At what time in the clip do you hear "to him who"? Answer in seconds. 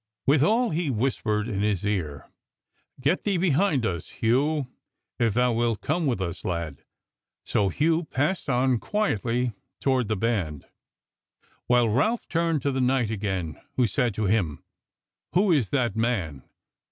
14.15-15.51